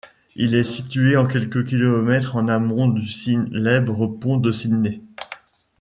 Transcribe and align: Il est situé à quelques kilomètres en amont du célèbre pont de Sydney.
Il 0.35 0.55
est 0.55 0.63
situé 0.63 1.15
à 1.15 1.25
quelques 1.25 1.63
kilomètres 1.63 2.35
en 2.35 2.47
amont 2.47 2.87
du 2.87 3.07
célèbre 3.07 4.07
pont 4.07 4.37
de 4.37 4.51
Sydney. 4.51 4.99